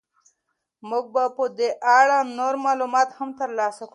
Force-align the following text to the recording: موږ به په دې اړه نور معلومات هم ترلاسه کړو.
موږ 0.89 1.05
به 1.13 1.23
په 1.37 1.43
دې 1.57 1.69
اړه 1.99 2.17
نور 2.37 2.53
معلومات 2.65 3.09
هم 3.17 3.29
ترلاسه 3.41 3.83
کړو. 3.85 3.89